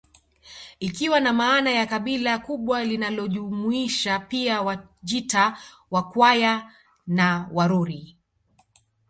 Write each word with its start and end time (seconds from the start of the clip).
Ikiwa 0.79 1.19
na 1.19 1.33
maana 1.33 1.71
ya 1.71 1.85
kabila 1.85 2.39
kubwa 2.39 2.83
linalojumuisha 2.83 4.19
pia 4.19 4.61
Wajita 4.61 5.57
Wakwaya 5.91 6.71
na 7.07 7.49
Waruri 7.53 8.17